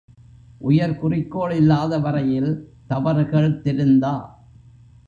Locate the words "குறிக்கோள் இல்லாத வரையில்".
0.97-2.51